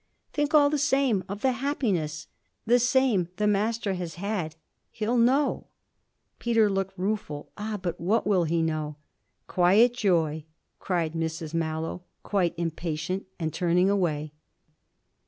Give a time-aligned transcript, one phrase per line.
[0.33, 2.25] Think, all the same, of the happiness
[2.65, 4.55] the same the Master has had.
[4.89, 5.67] He'll know.'
[6.39, 7.51] Peter looked rueful.
[7.55, 8.95] 'Ah but what will he know?'
[9.45, 10.43] 'Quiet joy!'
[10.79, 14.31] cried Mrs Mallow, quite impatient and turning away.